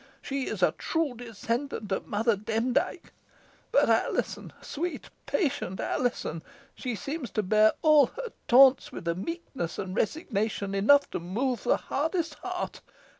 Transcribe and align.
She 0.19 0.47
is 0.47 0.63
a 0.63 0.71
true 0.79 1.13
descendant 1.13 1.91
of 1.91 2.07
Mother 2.07 2.35
Demdike. 2.35 3.13
But 3.71 3.87
Alizon 3.87 4.51
sweet, 4.59 5.11
patient 5.27 5.79
Alizon 5.79 6.41
she 6.73 6.95
seems 6.95 7.29
to 7.29 7.43
bear 7.43 7.73
all 7.83 8.07
her 8.07 8.31
taunts 8.47 8.91
with 8.91 9.07
a 9.07 9.13
meekness 9.13 9.77
and 9.77 9.95
resignation 9.95 10.73
enough 10.73 11.07
to 11.11 11.19
move 11.19 11.61
the 11.63 11.77
hardest 11.77 12.33
heart. 12.41 12.81